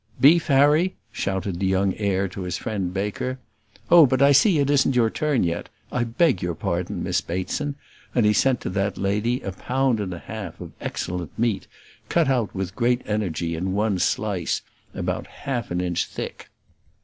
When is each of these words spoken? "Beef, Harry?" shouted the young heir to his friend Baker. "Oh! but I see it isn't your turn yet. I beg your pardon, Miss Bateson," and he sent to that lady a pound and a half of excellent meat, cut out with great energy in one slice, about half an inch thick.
"Beef, 0.19 0.47
Harry?" 0.47 0.95
shouted 1.11 1.59
the 1.59 1.67
young 1.67 1.93
heir 1.95 2.27
to 2.29 2.41
his 2.41 2.57
friend 2.57 2.91
Baker. 2.91 3.37
"Oh! 3.91 4.07
but 4.07 4.19
I 4.19 4.31
see 4.31 4.57
it 4.57 4.67
isn't 4.71 4.95
your 4.95 5.11
turn 5.11 5.43
yet. 5.43 5.69
I 5.91 6.05
beg 6.05 6.41
your 6.41 6.55
pardon, 6.55 7.03
Miss 7.03 7.21
Bateson," 7.21 7.75
and 8.15 8.25
he 8.25 8.33
sent 8.33 8.61
to 8.61 8.71
that 8.71 8.97
lady 8.97 9.41
a 9.41 9.51
pound 9.51 9.99
and 9.99 10.11
a 10.11 10.17
half 10.17 10.59
of 10.59 10.71
excellent 10.81 11.37
meat, 11.37 11.67
cut 12.09 12.29
out 12.29 12.55
with 12.55 12.75
great 12.75 13.03
energy 13.05 13.53
in 13.53 13.73
one 13.73 13.99
slice, 13.99 14.63
about 14.95 15.27
half 15.27 15.69
an 15.69 15.79
inch 15.79 16.07
thick. 16.07 16.49